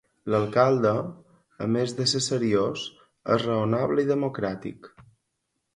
[0.33, 0.93] L'alcalde,
[1.65, 2.89] a més de ser seriós
[3.37, 4.93] és raonable i democràtic.